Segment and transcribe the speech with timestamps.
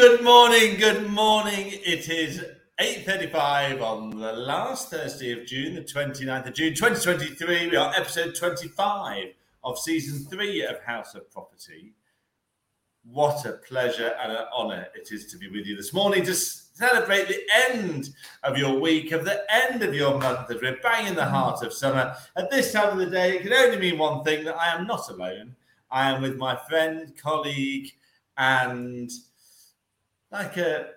[0.00, 1.72] good morning, good morning.
[1.84, 2.42] It is
[2.80, 7.68] 8.35 on the last Thursday of June, the 29th of June, 2023.
[7.68, 11.92] We are episode 25 of season three of House of Property.
[13.04, 16.34] What a pleasure and an honour it is to be with you this morning to
[16.34, 18.08] celebrate the end
[18.42, 21.62] of your week, of the end of your month, as we're bang in the heart
[21.62, 22.16] of summer.
[22.38, 24.86] At this time of the day, it can only mean one thing that I am
[24.86, 25.56] not alone.
[25.90, 27.92] I am with my friend, colleague,
[28.38, 29.10] and
[30.30, 30.90] like a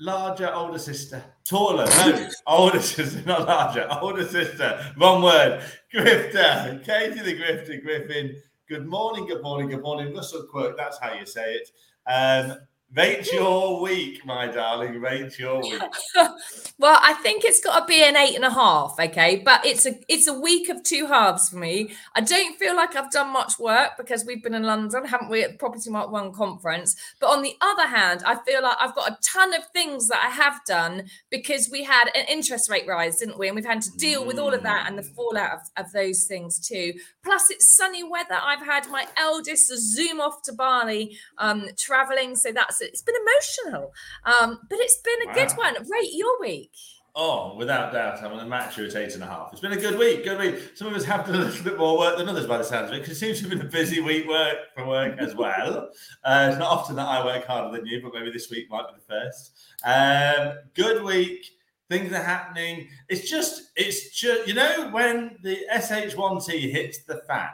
[0.00, 4.84] larger older sister, taller, no, older sister, not larger, older sister.
[4.96, 5.62] Wrong word.
[5.92, 8.36] Grifter, Katie the Grifter Griffin.
[8.68, 10.14] Good morning, good morning, good morning.
[10.14, 11.70] Russell Quirk, that's how you say it.
[12.06, 12.58] Um,
[12.96, 15.00] Rate your week, my darling.
[15.00, 15.82] Rate your week.
[16.78, 19.42] well, I think it's got to be an eight and a half, okay.
[19.44, 21.90] But it's a it's a week of two halves for me.
[22.14, 25.42] I don't feel like I've done much work because we've been in London, haven't we,
[25.42, 26.94] at the Propertymark One conference.
[27.18, 30.22] But on the other hand, I feel like I've got a ton of things that
[30.24, 33.48] I have done because we had an interest rate rise, didn't we?
[33.48, 35.14] And we've had to deal with all of that and the mm.
[35.16, 36.92] fallout of, of those things too.
[37.24, 38.38] Plus, it's sunny weather.
[38.40, 43.92] I've had my eldest zoom off to Bali, um, traveling, so that's it's been emotional,
[44.24, 45.34] um, but it's been a wow.
[45.34, 45.74] good one.
[45.90, 46.72] Rate your week.
[47.16, 49.50] Oh, without doubt, I'm going to match you at eight and a half.
[49.52, 50.24] It's been a good week.
[50.24, 50.76] Good week.
[50.76, 52.90] Some of us have done a little bit more work than others by the sounds
[52.90, 55.34] of it, because it seems to have been a busy week work for work as
[55.34, 55.90] well.
[56.24, 58.86] Uh, it's not often that I work harder than you, but maybe this week might
[58.88, 59.52] be the first.
[59.84, 61.44] Um, good week.
[61.90, 62.88] Things are happening.
[63.10, 67.50] It's just, it's just, you know, when the SH1T hits the fan,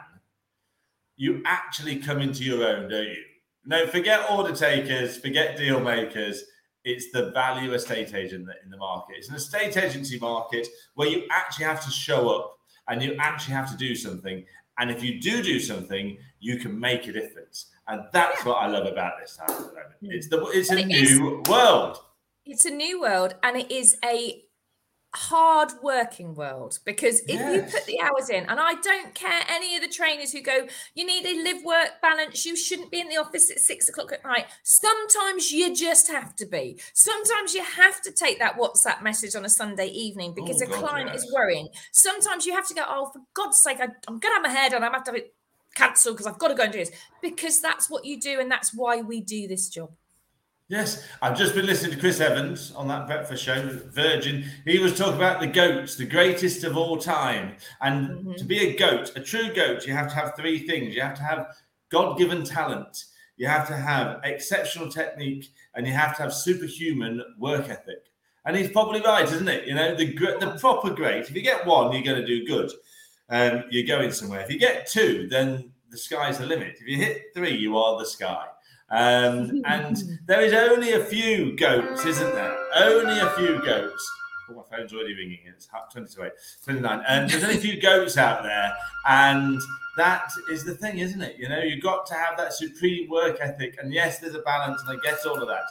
[1.17, 3.23] you actually come into your own, don't you?
[3.65, 6.43] No, forget order takers, forget deal makers.
[6.83, 9.17] It's the value estate agent in the market.
[9.17, 13.53] It's an estate agency market where you actually have to show up and you actually
[13.53, 14.43] have to do something.
[14.79, 17.67] And if you do do something, you can make a difference.
[17.87, 19.93] And that's what I love about this time at the moment.
[19.99, 20.11] Hmm.
[20.11, 21.97] It's the it's a it new is, world.
[22.45, 24.43] It's a new world, and it is a
[25.13, 27.53] hard working world because if yes.
[27.53, 30.65] you put the hours in and i don't care any of the trainers who go
[30.95, 34.11] you need a live work balance you shouldn't be in the office at six o'clock
[34.11, 34.45] at night.
[34.63, 36.79] Sometimes you just have to be.
[36.93, 40.69] Sometimes you have to take that whatsapp message on a sunday evening because oh, a
[40.69, 41.23] God, client yes.
[41.23, 41.67] is worrying.
[41.91, 44.69] Sometimes you have to go oh for god's sake I, am gonna have my hair
[44.69, 45.33] done i'm have to have it
[45.75, 46.91] cancelled because i've got to go and do this.
[47.21, 49.91] Because that's what you do and that's why we do this job
[50.71, 54.45] Yes, I've just been listening to Chris Evans on that breakfast show, Virgin.
[54.63, 57.57] He was talking about the goats, the greatest of all time.
[57.81, 58.33] And mm-hmm.
[58.35, 60.95] to be a goat, a true goat, you have to have three things.
[60.95, 61.47] You have to have
[61.89, 63.03] God given talent,
[63.35, 68.05] you have to have exceptional technique, and you have to have superhuman work ethic.
[68.45, 69.67] And he's probably right, isn't it?
[69.67, 70.05] You know, the
[70.39, 71.25] the proper great.
[71.25, 72.71] If you get one, you're going to do good.
[73.29, 74.39] Um, you're going somewhere.
[74.39, 76.77] If you get two, then the sky's the limit.
[76.79, 78.45] If you hit three, you are the sky.
[78.91, 82.57] Um, and there is only a few goats, isn't there?
[82.75, 84.11] Only a few goats.
[84.49, 85.39] Oh, my phone's already ringing.
[85.45, 86.31] It's 20 to 8,
[86.65, 87.03] 29.
[87.07, 88.73] And there's only a few goats out there.
[89.07, 89.59] And
[89.97, 91.37] that is the thing, isn't it?
[91.37, 93.77] You know, you've got to have that supreme work ethic.
[93.81, 95.63] And yes, there's a balance, and I get all of that.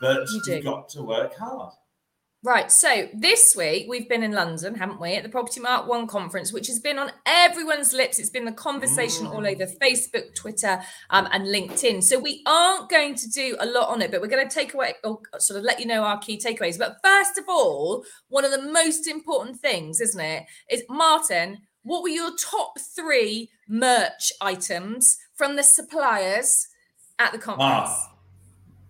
[0.00, 1.72] But you you've got to work hard.
[2.42, 2.72] Right.
[2.72, 6.68] So this week we've been in London, haven't we, at the Propertymark One conference, which
[6.68, 8.18] has been on everyone's lips.
[8.18, 9.34] It's been the conversation mm.
[9.34, 10.80] all over Facebook, Twitter,
[11.10, 12.02] um, and LinkedIn.
[12.02, 14.72] So we aren't going to do a lot on it, but we're going to take
[14.72, 16.78] away or sort of let you know our key takeaways.
[16.78, 21.58] But first of all, one of the most important things, isn't it, is Martyn.
[21.82, 26.68] What were your top three merch items from the suppliers
[27.18, 27.90] at the conference?
[27.90, 28.14] Ah,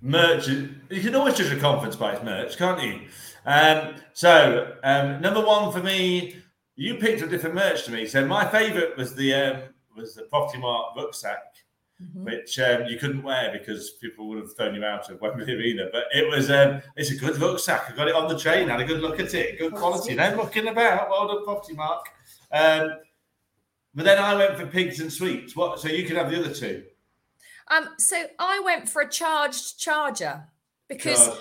[0.02, 0.46] merch.
[0.46, 3.00] You can always judge a conference by its merch, can't you?
[3.46, 6.36] Um, so um, number one for me,
[6.76, 8.06] you picked a different merch to me.
[8.06, 9.62] So my favourite was the um,
[9.96, 11.42] was the Propertymark rucksack,
[12.02, 12.24] mm-hmm.
[12.24, 15.88] which um, you couldn't wear because people would have thrown you out of Wembley Arena.
[15.92, 17.90] But it was um, it's a good rucksack.
[17.90, 20.14] I got it on the train, had a good look at it, good quality.
[20.14, 21.10] No looking about.
[21.10, 22.00] Well done, Propertymark.
[22.52, 22.98] Um,
[23.94, 25.56] but then I went for pigs and sweets.
[25.56, 25.80] What?
[25.80, 26.84] So you can have the other two.
[27.68, 30.44] Um, so I went for a charged charger
[30.90, 31.38] because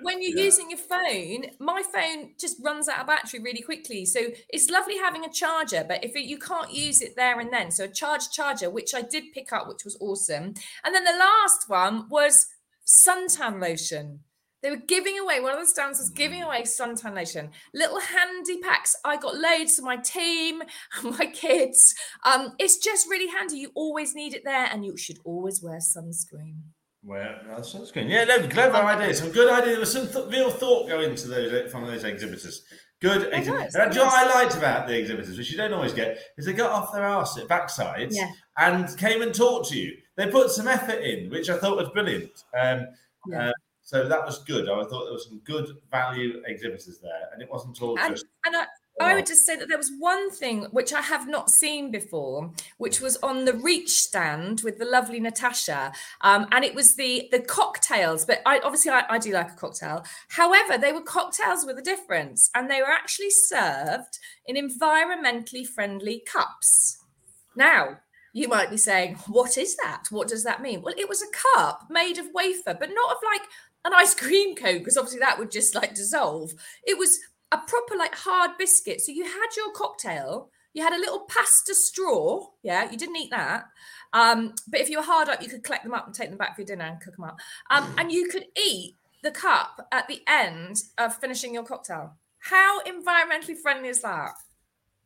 [0.00, 0.44] when you're yeah.
[0.44, 4.06] using your phone, my phone just runs out of battery really quickly.
[4.06, 7.52] So it's lovely having a charger, but if it, you can't use it there and
[7.52, 10.54] then, so a charge charger, which I did pick up, which was awesome.
[10.84, 12.46] And then the last one was
[12.86, 14.20] suntan lotion.
[14.62, 18.58] They were giving away, one of the stands was giving away suntan lotion, little handy
[18.58, 18.96] packs.
[19.04, 20.62] I got loads for my team
[20.96, 21.94] and my kids.
[22.24, 23.58] Um, it's just really handy.
[23.58, 26.62] You always need it there, and you should always wear sunscreen.
[27.08, 28.06] Well, that's good.
[28.06, 29.20] Yeah, no, clever ideas.
[29.20, 29.70] Some good ideas.
[29.70, 32.64] There was some th- real thought going into those from those exhibitors.
[33.00, 33.74] Good exhibitors.
[33.76, 36.44] And you know what I liked about the exhibitors, which you don't always get, is
[36.44, 38.30] they got off their arse at backsides yeah.
[38.58, 39.96] and came and talked to you.
[40.16, 42.44] They put some effort in, which I thought was brilliant.
[42.54, 42.88] Um,
[43.26, 43.48] Yeah.
[43.48, 43.52] Uh,
[43.82, 44.68] so that was good.
[44.68, 48.26] I thought there was some good value exhibitors there, and it wasn't all and, just.
[48.44, 48.66] And I,
[49.00, 52.52] I would just say that there was one thing which I have not seen before,
[52.78, 57.28] which was on the Reach stand with the lovely Natasha, um, and it was the
[57.30, 58.24] the cocktails.
[58.24, 60.04] But I obviously I, I do like a cocktail.
[60.28, 66.22] However, they were cocktails with a difference, and they were actually served in environmentally friendly
[66.26, 66.98] cups.
[67.56, 67.98] Now,
[68.32, 70.04] you might be saying, What is that?
[70.10, 70.82] What does that mean?
[70.82, 73.48] Well, it was a cup made of wafer, but not of like
[73.84, 76.52] an ice cream cone, because obviously that would just like dissolve.
[76.86, 77.18] It was
[77.52, 79.00] a proper like hard biscuit.
[79.00, 82.46] So you had your cocktail, you had a little pasta straw.
[82.62, 83.64] Yeah, you didn't eat that.
[84.12, 86.38] Um, but if you were hard up, you could collect them up and take them
[86.38, 87.38] back for your dinner and cook them up.
[87.70, 92.16] Um, and you could eat the cup at the end of finishing your cocktail.
[92.38, 94.32] How environmentally friendly is that?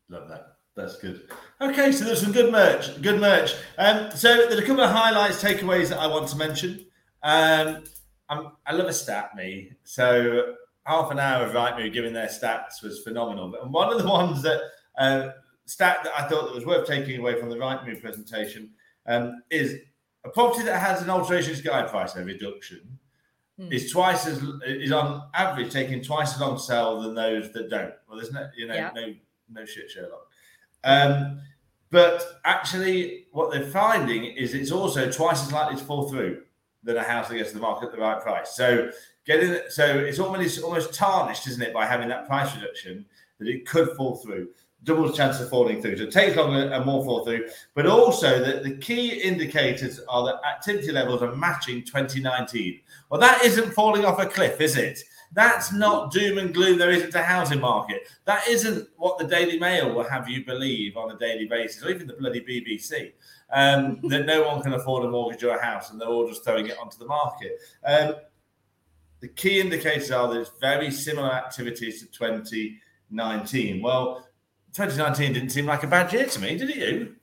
[0.09, 0.57] Love that.
[0.75, 1.29] That's good.
[1.61, 3.01] Okay, so there's some good merch.
[3.01, 3.53] Good merch.
[3.77, 6.85] Um, so there's a couple of highlights, takeaways that I want to mention.
[7.21, 7.83] Um,
[8.29, 9.71] I'm, I love a stat, me.
[9.83, 13.55] So half an hour of Rightmove giving their stats was phenomenal.
[13.61, 14.61] And one of the ones that
[14.97, 15.29] uh,
[15.65, 18.71] stat that I thought that was worth taking away from the Rightmove presentation
[19.05, 19.79] um, is
[20.25, 22.99] a property that has an alterations guide price a reduction
[23.59, 23.71] mm.
[23.71, 27.69] is twice as is on average taking twice as long to sell than those that
[27.69, 27.93] don't.
[28.07, 28.91] Well, there's no you know yeah.
[28.95, 29.13] no
[29.51, 30.27] no shit Sherlock.
[30.83, 31.41] Um,
[31.89, 36.41] but actually, what they're finding is it's also twice as likely to fall through
[36.83, 38.55] than a house that gets to the market at the right price.
[38.55, 38.89] So
[39.25, 43.05] getting so it's almost almost tarnished, isn't it, by having that price reduction
[43.39, 44.49] that it could fall through.
[44.83, 45.95] Double the chance of falling through.
[45.95, 47.47] So it takes longer and more fall through.
[47.73, 52.81] But also that the key indicators are that activity levels are matching 2019.
[53.09, 55.01] Well, that isn't falling off a cliff, is it?
[55.33, 56.77] That's not doom and gloom.
[56.77, 58.07] There isn't a housing market.
[58.25, 61.89] That isn't what the Daily Mail will have you believe on a daily basis, or
[61.89, 63.13] even the bloody BBC.
[63.51, 66.43] Um, that no one can afford a mortgage or a house, and they're all just
[66.43, 67.59] throwing it onto the market.
[67.85, 68.15] Um,
[69.23, 73.81] the key indicators are that it's very similar activities to 2019.
[73.81, 74.27] Well,
[74.73, 77.15] 2019 didn't seem like a bad year to me, did it you?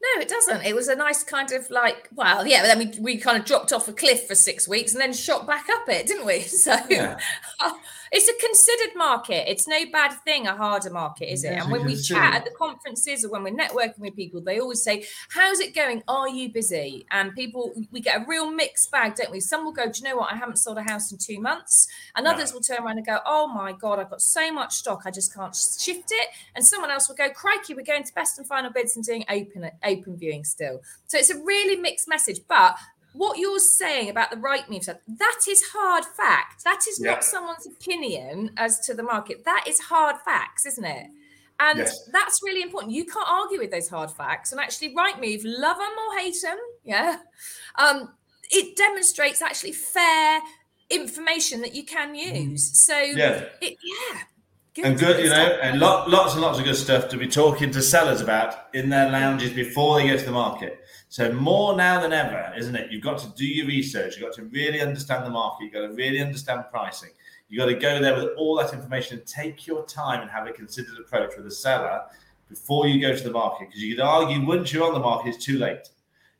[0.00, 0.64] No, it doesn't.
[0.64, 3.72] It was a nice kind of like, well, yeah, then we, we kind of dropped
[3.72, 6.42] off a cliff for six weeks and then shot back up it, didn't we?
[6.48, 7.18] So yeah.
[8.12, 9.50] it's a considered market.
[9.50, 11.52] It's no bad thing, a harder market, is it?
[11.52, 14.82] and when we chat at the conferences or when we're networking with people, they always
[14.82, 16.02] say, How's it going?
[16.08, 17.06] Are you busy?
[17.10, 19.40] And people, we get a real mixed bag, don't we?
[19.40, 20.32] Some will go, Do you know what?
[20.32, 21.88] I haven't sold a house in two months.
[22.16, 22.32] And no.
[22.32, 25.10] others will turn around and go, Oh my God, I've got so much stock, I
[25.10, 26.28] just can't shift it.
[26.54, 29.24] And someone else will go, Crikey, we're going to best and final bids and doing
[29.28, 30.82] open open viewing still.
[31.06, 32.40] So it's a really mixed message.
[32.48, 32.76] But
[33.18, 36.62] what you're saying about the Rightmove, that is hard fact.
[36.62, 37.12] That is yeah.
[37.12, 39.44] not someone's opinion as to the market.
[39.44, 41.08] That is hard facts, isn't it?
[41.58, 42.08] And yes.
[42.12, 42.92] that's really important.
[42.92, 44.52] You can't argue with those hard facts.
[44.52, 47.16] And actually, Rightmove, love them or hate them, yeah,
[47.74, 48.12] um,
[48.50, 50.40] it demonstrates actually fair
[50.88, 52.50] information that you can mm-hmm.
[52.52, 52.80] use.
[52.80, 54.20] So, yeah, it, yeah.
[54.74, 57.26] Good and good, you know, and lot, lots and lots of good stuff to be
[57.26, 60.84] talking to sellers about in their lounges before they go to the market.
[61.10, 62.92] So more now than ever, isn't it?
[62.92, 64.16] You've got to do your research.
[64.16, 65.64] You've got to really understand the market.
[65.64, 67.10] You've got to really understand pricing.
[67.48, 70.46] You've got to go there with all that information and take your time and have
[70.46, 72.02] a considered approach with the seller
[72.50, 73.68] before you go to the market.
[73.68, 75.88] Because you could argue once you're on the market, it's too late.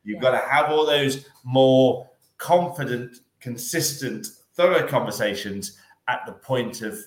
[0.04, 0.30] You've yeah.
[0.30, 6.98] got to have all those more confident, consistent, thorough conversations at the point of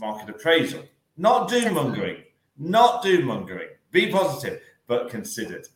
[0.00, 0.84] market appraisal.
[1.16, 2.18] Not doom mongering,
[2.58, 3.70] not doom mongering.
[3.90, 5.66] Be positive, but considered.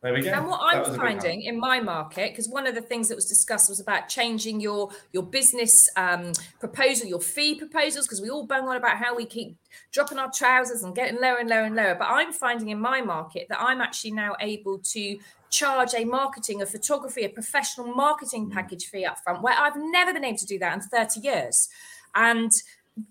[0.00, 0.30] There we go.
[0.30, 3.68] And what I'm finding in my market, because one of the things that was discussed
[3.68, 8.62] was about changing your your business um, proposal, your fee proposals, because we all bang
[8.62, 9.56] on about how we keep
[9.90, 11.96] dropping our trousers and getting lower and lower and lower.
[11.96, 15.18] But I'm finding in my market that I'm actually now able to
[15.50, 18.52] charge a marketing, a photography, a professional marketing mm.
[18.52, 21.68] package fee up front, where I've never been able to do that in 30 years.
[22.14, 22.52] And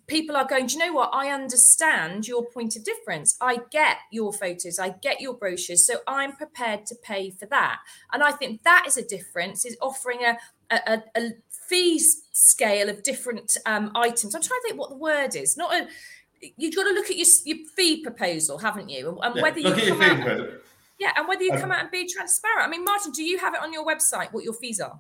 [0.08, 1.10] people are going, do you know what?
[1.13, 3.38] I understand your point of difference.
[3.41, 5.86] I get your photos, I get your brochures.
[5.86, 7.79] So I'm prepared to pay for that.
[8.12, 10.38] And I think that is a difference, is offering a,
[10.70, 12.00] a, a fee
[12.32, 14.36] scale of different um, items.
[14.36, 15.58] I'm trying to think what the word is.
[15.58, 15.88] Not a
[16.58, 19.20] you've got to look at your, your fee proposal, haven't you?
[19.22, 20.50] And, yeah, whether you come out,
[21.00, 22.67] yeah, and whether you um, come out and be transparent.
[22.67, 25.00] I mean, Martyn, do you have it on your website what your fees are?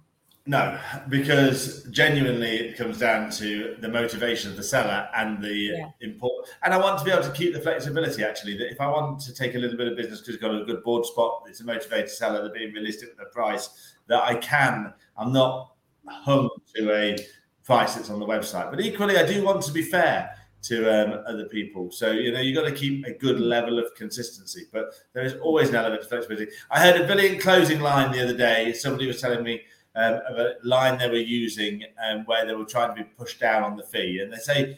[0.49, 5.89] No, because genuinely it comes down to the motivation of the seller and the yeah.
[5.99, 6.47] import.
[6.63, 9.19] And I want to be able to keep the flexibility actually that if I want
[9.21, 11.59] to take a little bit of business because it's got a good board spot, it's
[11.59, 14.93] a motivated seller, they're being realistic with the price, that I can.
[15.17, 15.73] I'm not
[16.07, 17.17] hung to a
[17.65, 18.71] price that's on the website.
[18.71, 21.91] But equally, I do want to be fair to um, other people.
[21.91, 25.35] So, you know, you've got to keep a good level of consistency, but there is
[25.41, 26.49] always an element of flexibility.
[26.71, 28.71] I heard a brilliant closing line the other day.
[28.71, 29.61] Somebody was telling me,
[29.97, 33.39] um, of a line they were using um, where they were trying to be pushed
[33.39, 34.77] down on the fee, and they say,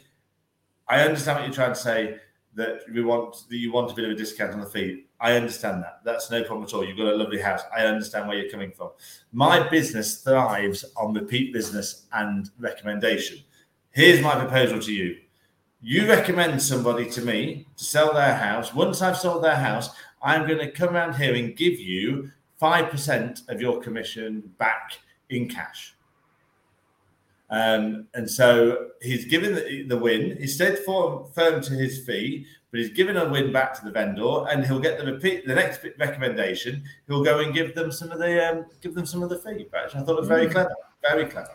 [0.87, 2.19] "I understand what you're trying to say
[2.55, 5.05] that we want that you want a bit of a discount on the fee.
[5.19, 5.99] I understand that.
[6.03, 6.85] That's no problem at all.
[6.85, 7.61] You've got a lovely house.
[7.75, 8.91] I understand where you're coming from.
[9.31, 13.39] My business thrives on repeat business and recommendation.
[13.91, 15.17] Here's my proposal to you.
[15.81, 18.73] You recommend somebody to me to sell their house.
[18.73, 19.89] Once I've sold their house,
[20.21, 24.99] I'm going to come around here and give you 5% of your commission back
[25.29, 25.95] in cash.
[27.49, 30.37] Um, and so he's given the, the win.
[30.39, 33.91] He stayed firm, firm to his fee, but he's given a win back to the
[33.91, 35.47] vendor, and he'll get the repeat.
[35.47, 39.23] The next recommendation, he'll go and give them some of the um, give them some
[39.23, 39.67] of the fee.
[39.73, 40.51] I thought it was very mm.
[40.51, 41.49] clever, very clever.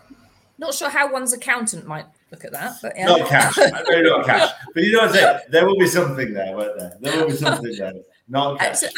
[0.58, 3.06] Not sure how one's accountant might look at that, but yeah.
[3.06, 4.50] Not cash, very not cash.
[4.74, 5.38] But you know what I'm saying?
[5.50, 6.96] There will be something there, won't there?
[7.00, 7.92] There will be something there.
[8.28, 8.82] Not cash.
[8.82, 8.88] Uh,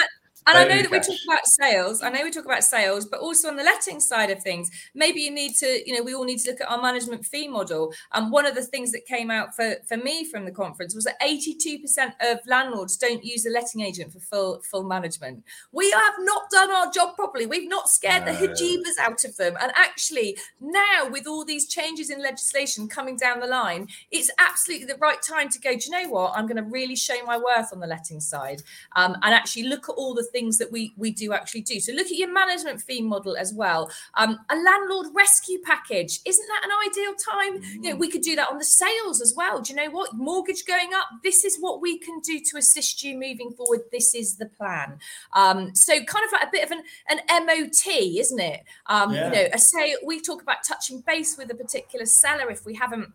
[0.46, 2.02] and I know that we talk about sales.
[2.02, 5.20] I know we talk about sales, but also on the letting side of things, maybe
[5.20, 7.92] you need to, you know, we all need to look at our management fee model.
[8.12, 11.04] And one of the things that came out for, for me from the conference was
[11.04, 15.42] that 82% of landlords don't use a letting agent for full full management.
[15.72, 17.46] We have not done our job properly.
[17.46, 18.32] We've not scared no.
[18.32, 19.56] the hijibas out of them.
[19.60, 24.86] And actually, now with all these changes in legislation coming down the line, it's absolutely
[24.86, 26.32] the right time to go, do you know what?
[26.36, 28.62] I'm going to really show my worth on the letting side
[28.94, 31.80] um, and actually look at all the things that we we do actually do.
[31.80, 33.90] So look at your management fee model as well.
[34.14, 37.62] Um, a landlord rescue package isn't that an ideal time?
[37.62, 37.84] Mm.
[37.84, 39.60] You know, we could do that on the sales as well.
[39.60, 40.14] Do you know what?
[40.14, 41.08] Mortgage going up.
[41.22, 43.80] This is what we can do to assist you moving forward.
[43.90, 44.98] This is the plan.
[45.32, 48.64] Um, so kind of like a bit of an an MOT, isn't it?
[48.86, 49.26] Um, yeah.
[49.26, 52.74] You know, a say we talk about touching base with a particular seller if we
[52.74, 53.12] haven't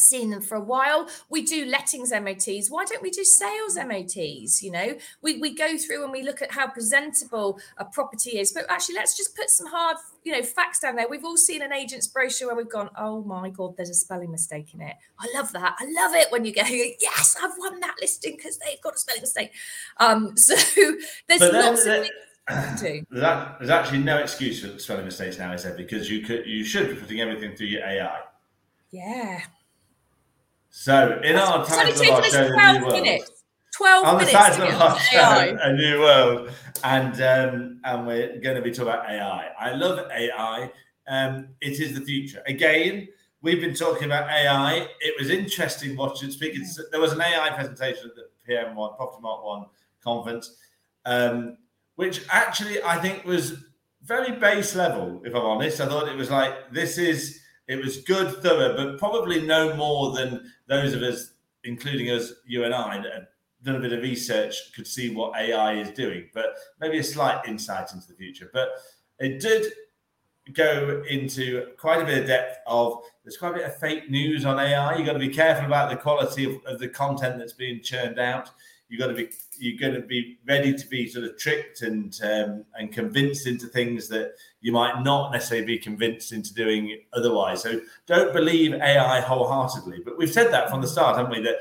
[0.00, 1.08] seen them for a while.
[1.28, 2.70] We do lettings MOTs.
[2.70, 4.62] Why don't we do sales MOTs?
[4.62, 8.52] You know, we, we go through and we look at how presentable a property is.
[8.52, 11.08] But actually, let's just put some hard, you know, facts down there.
[11.08, 14.30] We've all seen an agent's brochure where we've gone, oh my God, there's a spelling
[14.30, 14.96] mistake in it.
[15.18, 15.76] I love that.
[15.78, 18.98] I love it when you go, yes, I've won that listing because they've got a
[18.98, 19.52] spelling mistake.
[19.98, 20.54] Um, so
[21.28, 22.06] there's but lots of
[22.80, 23.06] things.
[23.10, 25.74] There's actually no excuse for spelling mistakes now, is there?
[25.74, 28.20] Because you could, you should be putting everything through your AI.
[28.90, 29.42] Yeah,
[30.70, 33.30] so in our title of our show, 12 World, minutes.
[33.76, 36.50] 12 on the title of our show, A New World,
[36.84, 39.50] and um, and we're going to be talking about AI.
[39.58, 40.70] I love AI.
[41.06, 42.42] Um, it is the future.
[42.46, 43.08] Again,
[43.40, 44.88] we've been talking about AI.
[45.00, 46.66] It was interesting watching speaking.
[46.90, 49.66] There was an AI presentation at the PM1 Propertymark One
[50.02, 50.56] conference,
[51.04, 51.56] um,
[51.96, 53.64] which actually I think was
[54.02, 55.22] very base level.
[55.24, 57.37] If I'm honest, I thought it was like this is
[57.68, 61.32] it was good, thorough, but probably no more than those of us,
[61.64, 63.26] including us, you and I, that have
[63.62, 66.30] done a bit of research, could see what AI is doing.
[66.32, 68.50] But maybe a slight insight into the future.
[68.52, 68.70] But
[69.18, 69.72] it did
[70.54, 74.46] go into quite a bit of depth of there's quite a bit of fake news
[74.46, 74.96] on AI.
[74.96, 78.18] You've got to be careful about the quality of, of the content that's being churned
[78.18, 78.50] out
[78.88, 79.28] you've got to be
[79.58, 83.66] you're going to be ready to be sort of tricked and um, and convinced into
[83.66, 87.62] things that you might not necessarily be convinced into doing otherwise.
[87.62, 90.02] So don't believe AI wholeheartedly.
[90.04, 91.42] But we've said that from the start, haven't we?
[91.42, 91.56] That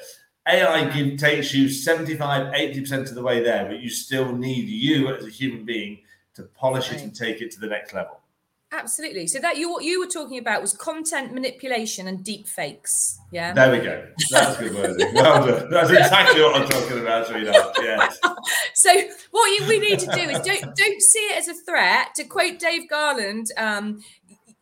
[0.47, 5.13] AI give, takes you 75, 80% of the way there, but you still need you
[5.13, 5.99] as a human being
[6.35, 8.21] to polish it and take it to the next level.
[8.71, 9.27] Absolutely.
[9.27, 13.17] So that you what you were talking about was content manipulation and deep fakes.
[13.31, 13.53] Yeah.
[13.53, 14.05] There we go.
[14.29, 15.07] That's good wording.
[15.13, 15.69] Well done.
[15.69, 17.77] That's exactly what I'm talking about, sweetheart.
[17.81, 18.19] Yes.
[18.75, 18.93] so
[19.31, 22.13] what you, we need to do is don't don't see it as a threat.
[22.15, 24.01] To quote Dave Garland, um,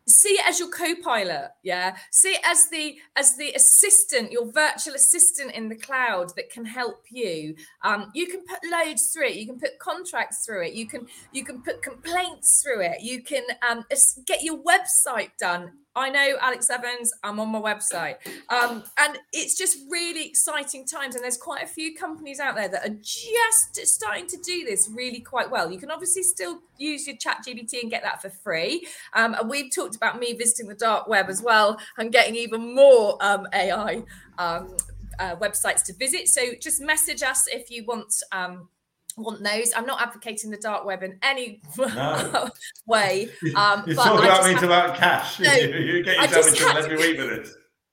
[0.07, 1.95] see it as your co-pilot yeah?
[2.11, 6.65] See it as the as the assistant your virtual assistant in the cloud that can
[6.65, 7.55] help you.
[7.83, 9.35] Um, you can put loads through it.
[9.35, 10.73] You can put contracts through it.
[10.73, 13.01] You can you can put complaints through it.
[13.01, 13.83] You can um,
[14.25, 18.15] get your website done I know Alex Evans, I'm on my website.
[18.49, 21.15] Um, and it's just really exciting times.
[21.15, 24.89] And there's quite a few companies out there that are just starting to do this
[24.93, 25.71] really quite well.
[25.71, 28.85] You can obviously still use your chat GBT and get that for free.
[29.13, 32.75] Um, and we've talked about me visiting the dark web as well and getting even
[32.75, 34.03] more um, AI
[34.37, 34.75] um,
[35.19, 36.27] uh, websites to visit.
[36.27, 38.67] So just message us if you want um,
[39.17, 39.71] want those.
[39.75, 42.49] I'm not advocating the dark web in any no.
[42.85, 43.29] way.
[43.55, 45.39] Um, you talk about me have, about cash.
[45.39, 47.47] No, you, get yourself into every week with it.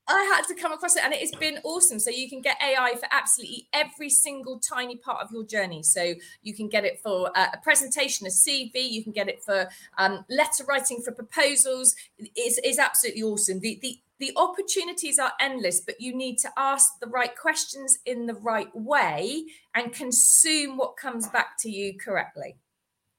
[0.08, 2.00] I had to come across it and it's been awesome.
[2.00, 5.82] So you can get AI for absolutely every single tiny part of your journey.
[5.82, 9.42] So you can get it for uh, a presentation, a CV, you can get it
[9.42, 9.68] for
[9.98, 11.94] um, letter writing for proposals.
[12.18, 13.60] It's, it's absolutely awesome.
[13.60, 18.26] The, the the opportunities are endless, but you need to ask the right questions in
[18.26, 19.42] the right way
[19.74, 22.54] and consume what comes back to you correctly.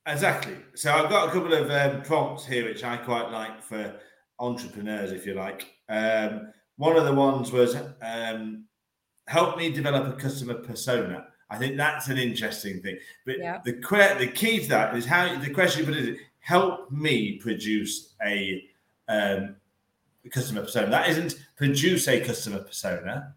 [0.05, 0.55] Exactly.
[0.75, 3.99] So I've got a couple of um, prompts here, which I quite like for
[4.39, 5.67] entrepreneurs, if you like.
[5.89, 8.65] Um, one of the ones was um,
[9.27, 11.27] help me develop a customer persona.
[11.49, 12.97] I think that's an interesting thing.
[13.25, 13.59] But yeah.
[13.63, 13.73] the
[14.19, 18.65] the key to that is how the question put is help me produce a
[19.07, 19.55] um,
[20.31, 20.89] customer persona.
[20.89, 23.35] That isn't produce a customer persona.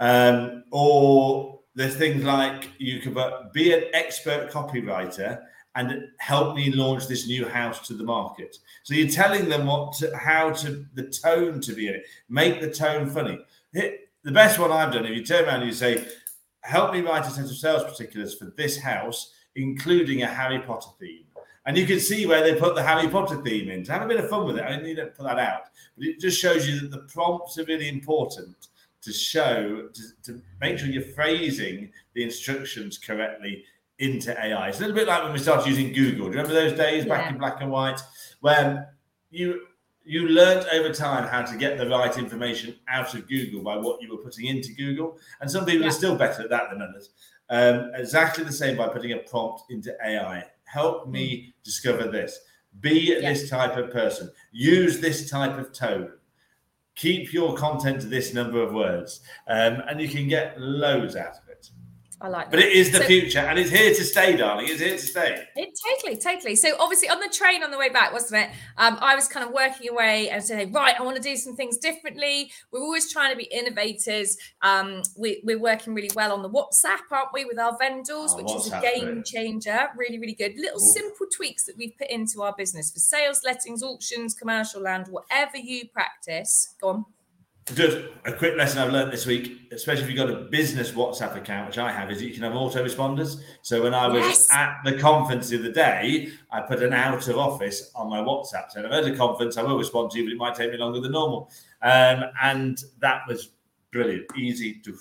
[0.00, 3.16] Um, or there's things like you could
[3.52, 5.42] be an expert copywriter
[5.78, 8.58] and help me launch this new house to the market.
[8.82, 12.04] So you're telling them what, to, how to, the tone to be in it.
[12.28, 13.38] Make the tone funny.
[13.72, 16.04] The best one I've done, if you turn around and you say,
[16.62, 20.90] help me write a set of sales particulars for this house, including a Harry Potter
[20.98, 21.24] theme.
[21.64, 23.84] And you can see where they put the Harry Potter theme in.
[23.84, 24.62] Have a bit of fun with it.
[24.62, 25.62] I mean, you don't put that out,
[25.96, 28.66] but it just shows you that the prompts are really important
[29.02, 33.64] to show, to, to make sure you're phrasing the instructions correctly
[33.98, 34.68] into AI.
[34.68, 36.26] It's a little bit like when we started using Google.
[36.26, 37.32] Do you remember those days back yeah.
[37.32, 38.00] in black and white
[38.40, 38.86] when
[39.30, 39.62] you
[40.04, 44.00] you learned over time how to get the right information out of Google by what
[44.00, 45.88] you were putting into Google, and some people yeah.
[45.88, 47.10] are still better at that than others.
[47.50, 50.44] Um, exactly the same by putting a prompt into AI.
[50.64, 51.64] Help me mm.
[51.64, 52.40] discover this.
[52.80, 53.20] Be yeah.
[53.20, 54.30] this type of person.
[54.52, 56.12] Use this type of tone.
[56.94, 61.36] Keep your content to this number of words, um, and you can get loads out
[61.36, 61.47] of
[62.20, 62.50] I like that.
[62.50, 64.66] But it is the so, future and it's here to stay, darling.
[64.68, 65.44] It's here to stay.
[65.54, 66.56] It totally, totally.
[66.56, 68.50] So obviously on the train on the way back, wasn't it?
[68.76, 71.54] Um, I was kind of working away and saying, right, I want to do some
[71.54, 72.50] things differently.
[72.72, 74.36] We're always trying to be innovators.
[74.62, 78.36] Um, we, are working really well on the WhatsApp, aren't we, with our vendors, oh,
[78.36, 79.88] which WhatsApp, is a game changer.
[79.96, 80.54] Really, really good.
[80.56, 80.92] Little Ooh.
[80.94, 85.56] simple tweaks that we've put into our business for sales, lettings, auctions, commercial land, whatever
[85.56, 86.74] you practice.
[86.80, 87.04] Go on.
[87.74, 91.36] Just a quick lesson I've learned this week, especially if you've got a business WhatsApp
[91.36, 93.40] account, which I have, is you can have autoresponders.
[93.62, 94.48] So when I was yes.
[94.52, 98.20] at the conference of the other day, I put an out of office on my
[98.20, 98.70] WhatsApp.
[98.70, 100.70] So if I'm at a conference, I will respond to you, but it might take
[100.70, 101.50] me longer than normal.
[101.82, 103.50] Um, and that was
[103.92, 104.96] brilliant, easy to.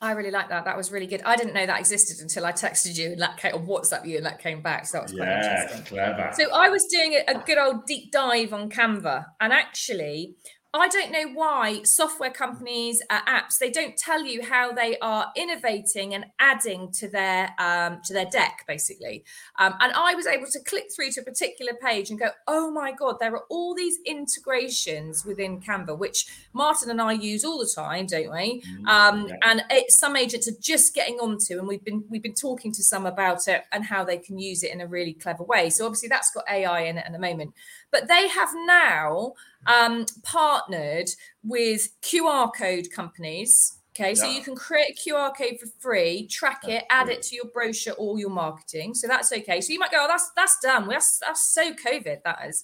[0.00, 0.64] I really like that.
[0.64, 1.22] That was really good.
[1.24, 4.16] I didn't know that existed until I texted you and that came or WhatsApp you
[4.16, 4.86] and that came back.
[4.86, 5.84] So that was quite yeah, interesting.
[5.86, 6.30] Clever.
[6.34, 10.36] So I was doing a, a good old deep dive on Canva, and actually,
[10.80, 15.32] I don't know why software companies, uh, apps, they don't tell you how they are
[15.36, 19.24] innovating and adding to their um, to their deck, basically.
[19.58, 22.70] Um, and I was able to click through to a particular page and go, "Oh
[22.70, 27.58] my god, there are all these integrations within Canva, which Martyn and I use all
[27.58, 28.62] the time, don't we?
[28.62, 29.28] Mm, um.
[29.42, 32.82] And it, some agents are just getting onto, and we've been we've been talking to
[32.82, 35.70] some about it and how they can use it in a really clever way.
[35.70, 37.54] So obviously that's got AI in it at the moment,
[37.90, 39.34] but they have now."
[39.66, 41.08] um, partnered
[41.42, 43.74] with QR code companies.
[43.94, 47.20] Okay, so you can create a QR code for free, track that's it, add it
[47.22, 48.94] to your brochure or your marketing.
[48.94, 49.60] So that's okay.
[49.60, 50.86] So you might go, oh, that's that's done.
[50.88, 52.62] That's that's so COVID, that is.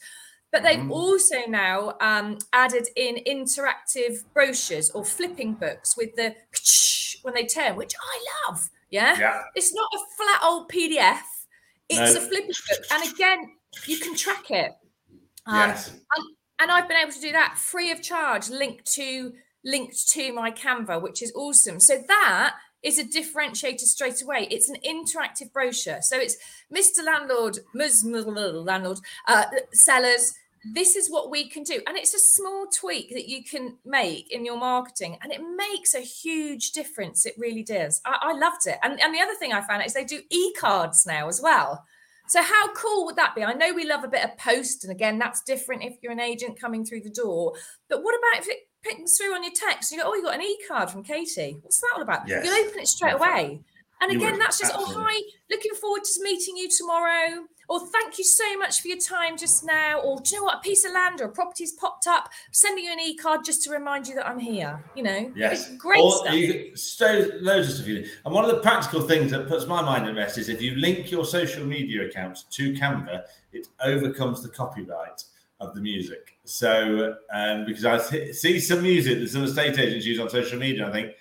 [0.53, 0.93] But they've mm.
[0.93, 6.37] also now um, added in interactive brochures or flipping books with the
[7.23, 8.71] when they turn, which I love.
[8.91, 9.19] Yeah?
[9.19, 9.43] yeah.
[9.57, 11.19] It's not a flat old PDF.
[11.89, 12.21] It's no.
[12.21, 12.87] a flipping book.
[12.93, 13.51] And again,
[13.87, 14.71] you can track it.
[15.47, 15.91] Um, yes.
[15.91, 19.33] And and I've been able to do that free of charge, linked to
[19.65, 21.81] linked to my Canva, which is awesome.
[21.81, 24.47] So that is a differentiator straight away.
[24.51, 26.03] It's an interactive brochure.
[26.03, 26.37] So it's
[26.73, 27.05] Mr.
[27.05, 28.05] Landlord, Ms.
[28.05, 30.35] Landlord, uh, sellers.
[30.75, 31.81] This is what we can do.
[31.87, 35.19] And it's a small tweak that you can make in your marketing.
[35.23, 37.27] And it makes a huge difference.
[37.27, 38.01] It really does.
[38.05, 38.79] I, I loved it.
[38.83, 41.85] And, and the other thing I found is they do e cards now as well.
[42.27, 43.45] So how cool would that be?
[43.45, 46.21] I know we love a bit of post, and again, that's different if you're an
[46.21, 47.55] agent coming through the door.
[47.89, 49.93] But what about if it pings through on your text?
[49.93, 51.59] You go, oh, you got an e-card from Katie.
[51.61, 52.27] What's that all about?
[52.27, 52.45] Yes.
[52.45, 53.61] You'll open it straight away.
[54.01, 55.03] And again, that's just, oh, Absolutely.
[55.03, 57.45] oh, hi, looking forward to meeting you tomorrow.
[57.69, 60.01] Or thank you so much for your time just now.
[60.01, 60.59] Or do you know what?
[60.59, 62.29] A piece of land or a property's popped up.
[62.53, 64.83] sending you an e card just to remind you that I'm here.
[64.95, 66.35] You know, yes, it's great or stuff.
[66.35, 68.13] You so loads of stuff.
[68.25, 70.75] And one of the practical things that puts my mind at rest is if you
[70.77, 75.25] link your social media accounts to Canva, it overcomes the copyright
[75.61, 76.37] of the music.
[76.45, 80.89] So, um, because I see some music that some estate agents use on social media,
[80.89, 81.13] I think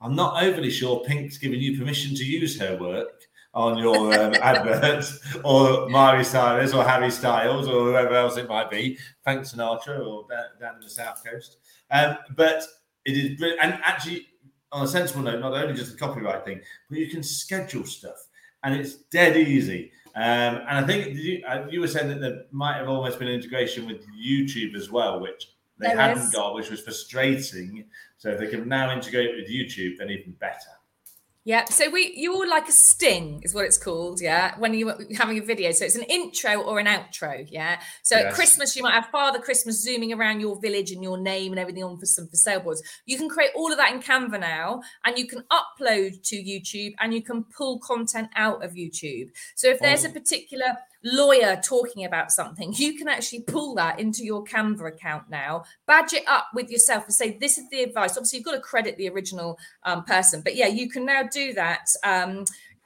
[0.00, 3.21] I'm not overly sure Pink's giving you permission to use her work
[3.54, 5.04] on your um, advert,
[5.44, 10.26] or Miley Cyrus, or Harry Styles, or whoever else it might be, Frank Sinatra, or
[10.60, 11.58] down, in the south coast.
[11.90, 12.64] Um, but
[13.04, 14.28] it is, and actually,
[14.70, 18.26] on a sensible note, not only just the copyright thing, but you can schedule stuff,
[18.62, 19.92] and it's dead easy.
[20.14, 23.28] Um, and I think you, uh, you, were saying that there might have almost been
[23.28, 26.30] integration with YouTube as well, which they there hadn't is.
[26.30, 27.84] got, which was frustrating.
[28.18, 30.70] So if they can now integrate with YouTube, then even better.
[31.44, 34.54] Yeah, so we you all like a sting is what it's called, yeah.
[34.58, 37.80] When you're having a video, so it's an intro or an outro, yeah.
[38.04, 38.26] So yes.
[38.26, 41.58] at Christmas you might have Father Christmas zooming around your village and your name and
[41.58, 42.80] everything on for some for sale boards.
[43.06, 46.94] You can create all of that in Canva now, and you can upload to YouTube,
[47.00, 49.30] and you can pull content out of YouTube.
[49.56, 50.10] So if there's oh.
[50.10, 55.28] a particular lawyer talking about something, you can actually pull that into your Canva account
[55.28, 58.12] now, badge it up with yourself and say, This is the advice.
[58.12, 61.52] Obviously, you've got to credit the original um, person, but yeah, you can now do
[61.54, 61.86] that.
[62.04, 62.44] Um,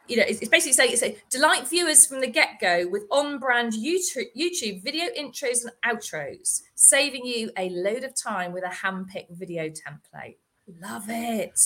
[0.09, 3.39] you know, it's, basically saying it's a delight viewers from the get go with on
[3.39, 8.69] brand YouTube, YouTube video intros and outros, saving you a load of time with a
[8.69, 10.37] hand picked video template.
[10.81, 11.59] Love it.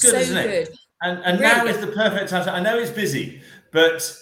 [0.00, 0.68] Good, so good.
[0.68, 0.78] It?
[1.02, 1.74] And, and really now good.
[1.74, 2.48] is the perfect time.
[2.48, 3.42] I know it's busy,
[3.72, 4.16] but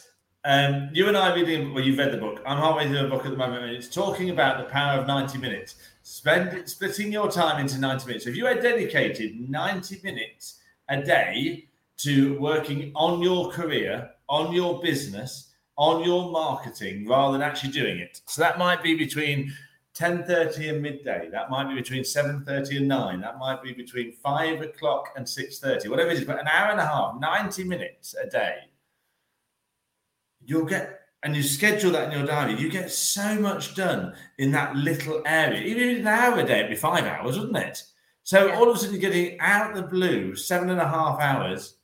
[0.44, 2.42] um, you and I reading, well, you've read the book.
[2.46, 5.06] I'm halfway through the book at the moment, and it's talking about the power of
[5.06, 5.74] 90 minutes.
[6.02, 8.26] Spend splitting your time into 90 minutes.
[8.26, 14.80] If you had dedicated 90 minutes a day to working on your career, on your
[14.80, 18.22] business, on your marketing, rather than actually doing it.
[18.26, 19.52] So that might be between
[19.94, 21.28] 10.30 and midday.
[21.30, 23.20] That might be between 7.30 and 9.
[23.20, 26.80] That might be between 5 o'clock and 6.30, whatever it is, but an hour and
[26.80, 28.69] a half, 90 minutes a day
[30.44, 34.50] you'll get and you schedule that in your diary, you get so much done in
[34.52, 35.60] that little area.
[35.60, 37.82] Even an hour a day, it'd be five hours, wouldn't it?
[38.22, 38.56] So yeah.
[38.56, 41.76] all of a sudden, you're getting out of the blue seven and a half hours,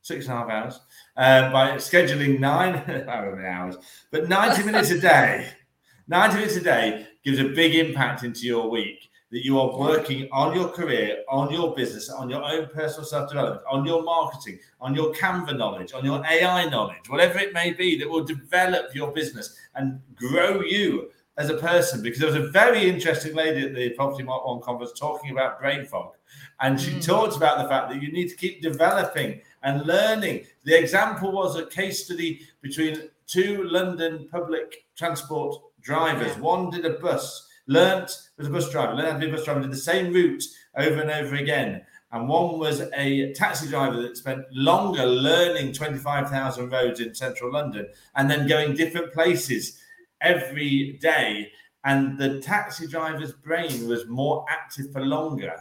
[0.00, 0.80] six and a half hours,
[1.16, 2.76] uh, by scheduling nine
[3.08, 3.76] hours,
[4.10, 5.50] but 90 minutes a day.
[6.10, 10.28] 90 minutes a day gives a big impact into your week that you are working
[10.32, 14.58] on your career, on your business, on your own personal self development, on your marketing,
[14.80, 18.94] on your Canva knowledge, on your AI knowledge, whatever it may be that will develop
[18.94, 22.02] your business and grow you as a person.
[22.02, 25.84] Because there was a very interesting lady at the Propertymark One conference talking about brain
[25.84, 26.12] fog.
[26.60, 27.04] And she mm.
[27.04, 30.46] talked about the fact that you need to keep developing and learning.
[30.64, 36.36] The example was a case study between two London public transport drivers.
[36.38, 39.44] One did a bus learnt as a bus driver, learned how to be a bus
[39.44, 40.42] driver, did the same route
[40.76, 41.82] over and over again.
[42.10, 47.86] And one was a taxi driver that spent longer learning 25,000 roads in central London
[48.16, 49.78] and then going different places
[50.22, 51.52] every day.
[51.84, 55.54] And the taxi driver's brain was more active for longer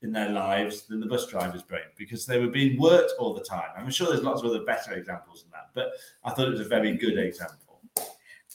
[0.00, 3.44] in their lives than the bus driver's brain because they were being worked all the
[3.44, 3.68] time.
[3.76, 5.92] I'm sure there's lots of other better examples than that, but
[6.24, 7.58] I thought it was a very good example.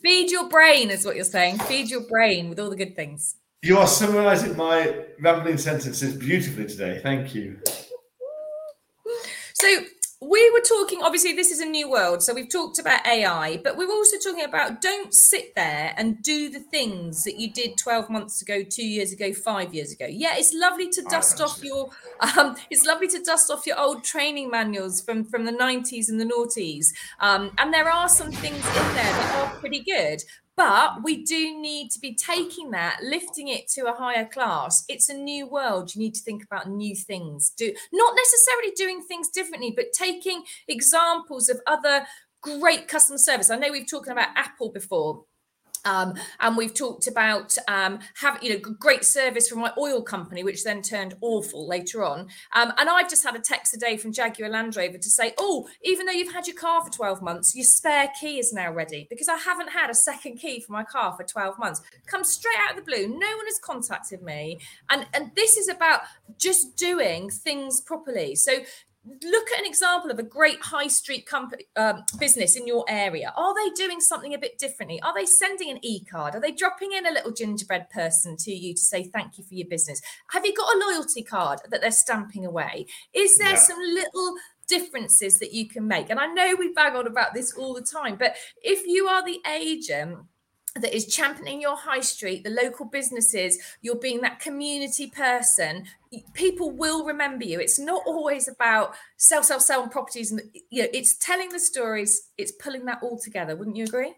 [0.02, 1.60] Feed your brain is what you're saying.
[1.60, 3.36] Feed your brain with all the good things.
[3.64, 7.00] You are summarizing my rambling sentences beautifully today.
[7.02, 7.60] Thank you.
[9.54, 9.80] So,
[10.30, 13.78] we were talking obviously this is a new world so we've talked about ai but
[13.78, 17.78] we are also talking about don't sit there and do the things that you did
[17.78, 20.06] 12 months ago two years ago five years ago.
[20.10, 21.90] Yeah it's lovely to dust off your
[22.38, 26.20] um, it's lovely to dust off your old training manuals from from the 90s and
[26.20, 26.88] the noughties.
[27.20, 30.24] Um, and there are some things in there that are pretty good
[30.58, 31.04] but mm.
[31.04, 34.84] we do need to be taking that, lifting it to a higher class.
[34.90, 35.96] It's a new world.
[35.96, 37.52] You need to think about new things.
[37.56, 42.06] Do not necessarily doing things differently, but taking examples of other
[42.42, 43.50] great customer service.
[43.50, 45.24] I know we've talked about Apple before
[45.88, 50.44] um, and we've talked about um, have you know great service from my oil company,
[50.44, 52.28] which then turned awful later on.
[52.54, 55.68] Um, and I've just had a text today from Jaguar Land Rover to say, oh,
[55.84, 59.08] even though you've had your car for 12 months, your spare key is now ready
[59.10, 61.82] because I haven't had a second key for my car for 12 months.
[62.06, 63.08] Come straight out of the blue.
[63.08, 66.02] No one has contacted me, and and this is about
[66.38, 68.36] just doing things properly.
[68.36, 68.52] So
[69.24, 73.34] look at an example of a great high street company um, business in your area.
[73.36, 75.02] Are they doing something a bit differently?
[75.02, 76.36] Are they sending an e-card?
[76.36, 79.54] Are they dropping in a little gingerbread person to you to say thank you for
[79.54, 80.02] your business?
[80.32, 82.88] Have you got a loyalty card that they're stamping away?
[83.14, 83.56] Is there yeah.
[83.56, 84.36] some little
[84.68, 86.10] differences that you can make?
[86.10, 89.24] And i know we bang on about this all the time but if you are
[89.24, 90.20] the agent
[90.80, 95.86] that is championing your high street, the local businesses, you're being that community person,
[96.34, 97.60] people will remember you.
[97.60, 100.32] It's not always about sell, sell, sell on properties.
[100.32, 103.56] And you know, it's telling the stories, it's pulling that all together.
[103.56, 104.14] Wouldn't you agree?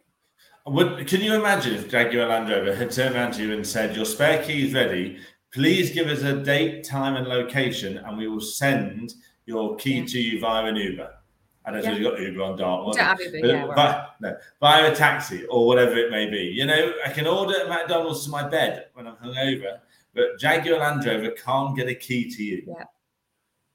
[0.65, 3.95] Would, can you imagine if Jaguar Land Rover had turned around to you and said,
[3.95, 5.19] Your spare key is ready.
[5.51, 9.13] Please give us a date, time, and location, and we will send
[9.45, 10.05] your key yeah.
[10.05, 11.09] to you via an Uber.
[11.69, 12.93] I don't if you've got Uber on Dartmoor.
[12.97, 16.43] Yeah, no, via a taxi or whatever it may be.
[16.43, 19.79] You know, I can order McDonald's to my bed when I'm hungover,
[20.13, 22.63] but Jaguar Land Rover can't get a key to you.
[22.67, 22.83] Yeah.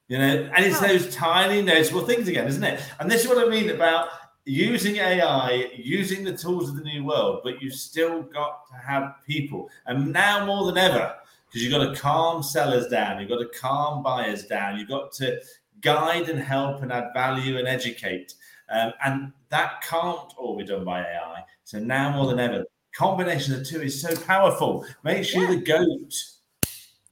[0.08, 0.86] You know, and it's oh.
[0.86, 2.80] those tiny noticeable things again, isn't it?
[3.00, 4.08] And this is what I mean about
[4.44, 9.14] using AI, using the tools of the new world, but you've still got to have
[9.26, 9.70] people.
[9.86, 11.14] And now more than ever,
[11.46, 15.12] because you've got to calm sellers down, you've got to calm buyers down, you've got
[15.12, 15.40] to
[15.84, 18.34] guide and help and add value and educate.
[18.70, 21.44] Um, and that can't all be done by AI.
[21.64, 22.64] So now more than ever,
[22.96, 24.86] combination of the two is so powerful.
[25.04, 25.50] Makes you yeah.
[25.50, 26.14] the goat.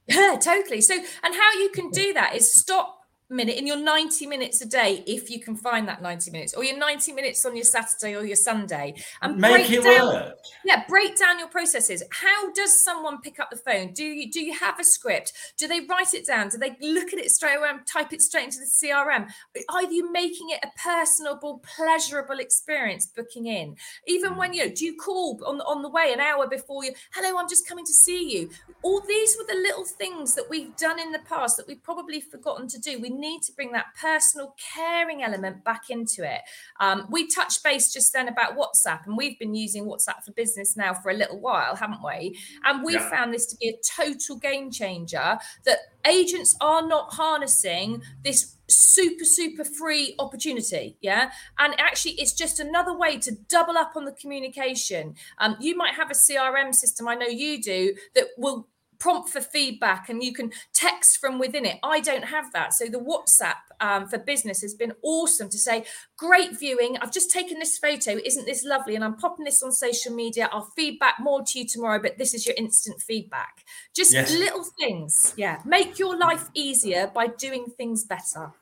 [0.07, 0.81] Yeah, totally.
[0.81, 3.02] So, and how you can do that is stop
[3.33, 6.63] minute in your 90 minutes a day if you can find that 90 minutes or
[6.63, 10.37] your 90 minutes on your saturday or your sunday and make it down, work.
[10.63, 12.03] Yeah break down your processes.
[12.11, 13.93] How does someone pick up the phone?
[13.93, 15.33] Do you do you have a script?
[15.57, 16.49] Do they write it down?
[16.49, 19.27] Do they look at it straight away and type it straight into the crm
[19.69, 23.75] are you making it a personable pleasurable experience booking in.
[24.07, 24.55] Even when mm.
[24.55, 27.49] you know do you call on, on the way an hour before you hello i'm
[27.49, 28.49] just coming to see you.
[28.81, 32.21] All these were the little things that we've done in the past that we've probably
[32.21, 32.99] forgotten to do.
[32.99, 36.41] We need to bring that personal caring element back into it.
[36.79, 40.75] Um, we touched base just then about WhatsApp, and we've been using WhatsApp for business
[40.77, 42.37] now for a little while, haven't we?
[42.63, 43.09] And we yeah.
[43.09, 49.25] found this to be a total game changer that agents are not harnessing this super
[49.25, 54.11] super free opportunity yeah and actually it's just another way to double up on the
[54.13, 58.67] communication um, you might have a crm system i know you do that will
[59.03, 61.77] prompt for feedback and you can text from within it.
[61.83, 62.73] I don't have that.
[62.73, 65.83] So the WhatsApp um, for business has been awesome to say,
[66.15, 66.97] great viewing.
[67.01, 68.17] I've just taken this photo.
[68.23, 68.95] Isn't this lovely?
[68.95, 70.47] And I'm popping this on social media.
[70.53, 73.65] I'll feedback more to you tomorrow, but this is your instant feedback.
[73.93, 74.31] Just yes.
[74.31, 75.33] little things.
[75.35, 75.59] Yeah.
[75.65, 78.53] Make your life easier by doing things better.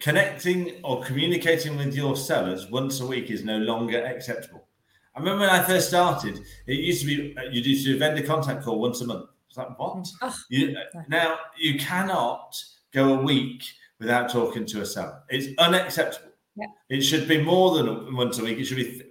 [0.00, 4.68] Connecting or communicating with your sellers once a week is no longer acceptable.
[5.14, 7.96] I remember when I first started, it used to be uh, you used to do
[7.96, 10.06] a vendor contact call once a month it's like what?
[10.22, 13.64] Oh, you, uh, now you cannot go a week
[13.98, 15.22] without talking to a seller.
[15.28, 16.32] It's unacceptable.
[16.56, 16.66] Yeah.
[16.88, 18.58] It should be more than once a week.
[18.58, 19.02] It should be.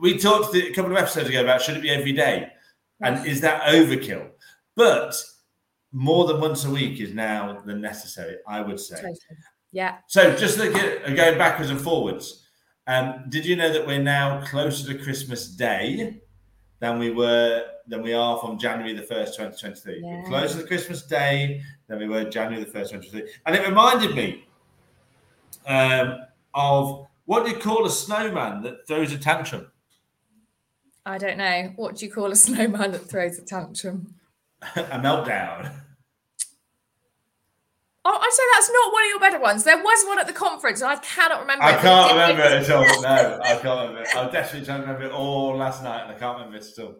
[0.00, 2.48] we talked a couple of episodes ago about should it be every day,
[3.00, 4.30] and is that overkill?
[4.76, 5.20] But
[5.92, 8.36] more than once a week is now the necessary.
[8.46, 8.96] I would say.
[8.96, 9.16] Totally.
[9.72, 9.98] Yeah.
[10.08, 12.46] So just look at uh, going backwards and forwards.
[12.86, 16.20] Um, did you know that we're now closer to Christmas Day
[16.80, 20.00] than we were than we are from January the first, twenty twenty three.
[20.02, 23.54] We're closer to Christmas Day than we were January the first, twenty twenty three, and
[23.54, 24.44] it reminded me
[25.66, 26.18] um,
[26.54, 29.70] of what do you call a snowman that throws a tantrum?
[31.06, 31.72] I don't know.
[31.76, 34.14] What do you call a snowman that throws a tantrum?
[34.76, 35.72] a meltdown.
[38.02, 39.64] Oh, I say that's not one of your better ones.
[39.64, 41.64] There was one at the conference, and I cannot remember.
[41.64, 43.02] I can't remember it at all.
[43.02, 44.00] No, I can't remember.
[44.00, 44.16] It.
[44.16, 46.96] I definitely don't remember it all last night, and I can't remember it still.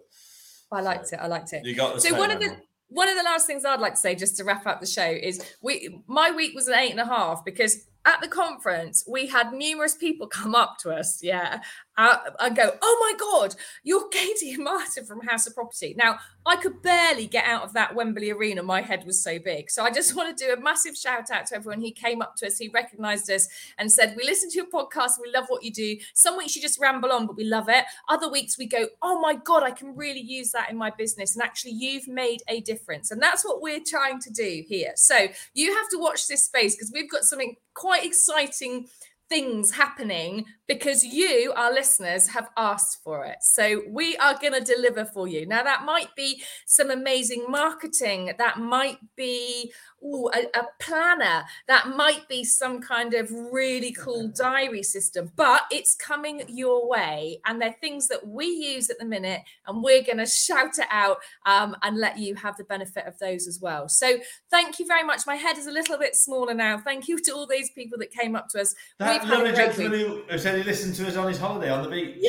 [0.70, 1.20] I liked so, it.
[1.20, 1.64] I liked it.
[1.64, 2.54] You got the so one of the
[2.88, 5.08] one of the last things I'd like to say, just to wrap up the show,
[5.08, 9.26] is we my week was an eight and a half because at the conference, we
[9.26, 11.60] had numerous people come up to us, yeah,
[11.96, 16.82] and go, "Oh my God, you're Katie Martyn from House of Property." Now, I could
[16.82, 19.70] barely get out of that Wembley Arena; my head was so big.
[19.70, 21.80] So, I just want to do a massive shout out to everyone.
[21.80, 23.48] He came up to us, he recognised us,
[23.78, 25.12] and said, "We listen to your podcast.
[25.22, 25.96] We love what you do.
[26.14, 27.84] Some weeks you just ramble on, but we love it.
[28.08, 31.34] Other weeks we go, "Oh my God, I can really use that in my business."
[31.34, 34.92] And actually, you've made a difference, and that's what we're trying to do here.
[34.96, 38.88] So, you have to watch this space because we've got something quite exciting
[39.30, 43.38] things happening because you, our listeners, have asked for it.
[43.42, 45.44] So we are going to deliver for you.
[45.44, 51.88] Now, that might be some amazing marketing, that might be ooh, a, a, planner, that
[51.96, 57.40] might be some kind of really cool diary system, but it's coming your way.
[57.46, 60.86] And they're things that we use at the minute, and we're going to shout it
[60.92, 63.88] out um, and let you have the benefit of those as well.
[63.88, 64.18] So
[64.52, 65.22] thank you very much.
[65.26, 66.78] My head is a little bit smaller now.
[66.78, 68.72] Thank you to all these people that came up to us.
[69.00, 71.88] That We've lovely gentleman who said he listened to us on his holiday on the
[71.88, 72.24] beach.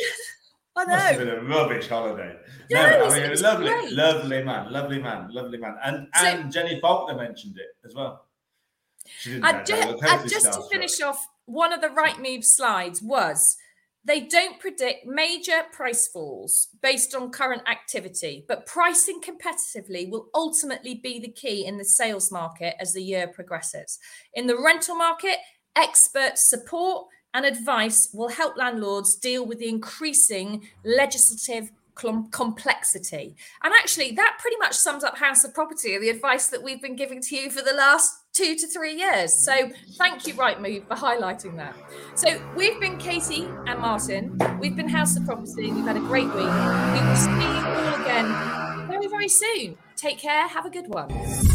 [0.74, 0.92] I know.
[0.92, 2.36] Must have been a rubbish holiday.
[2.70, 3.92] Yeah, no, I mean, lovely, great.
[3.92, 5.76] lovely man, lovely man, lovely man.
[5.84, 8.24] And so, and Jenny Faulkner mentioned it as well.
[9.42, 13.58] I just, I just to finish off, one of the Rightmove slides was
[14.04, 20.94] they don't predict major price falls based on current activity, but pricing competitively will ultimately
[20.94, 23.98] be the key in the sales market as the year progresses.
[24.34, 25.36] In the rental market,
[25.76, 33.36] expert support and advice will help landlords deal with the increasing legislative complexity.
[33.62, 36.80] And actually, that pretty much sums up House of Property and the advice that we've
[36.80, 39.44] been giving to you for the last two to three years.
[39.44, 41.76] So thank you, Rightmove, for highlighting that.
[42.14, 44.38] So we've been Katie and Martyn.
[44.58, 45.70] We've been House of Property.
[45.70, 46.34] We've had a great week.
[46.34, 49.76] We will see you all again very, very soon.
[49.96, 50.48] Take care.
[50.48, 51.51] Have a good one.